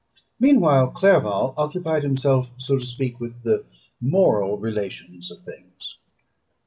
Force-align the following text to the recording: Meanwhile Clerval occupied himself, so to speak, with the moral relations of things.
Meanwhile 0.39 0.93
Clerval 0.93 1.53
occupied 1.57 2.01
himself, 2.01 2.55
so 2.57 2.79
to 2.79 2.83
speak, 2.83 3.19
with 3.19 3.43
the 3.43 3.67
moral 4.01 4.57
relations 4.57 5.29
of 5.29 5.43
things. 5.43 5.99